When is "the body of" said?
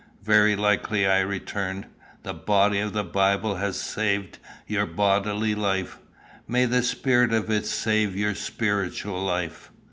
2.23-2.91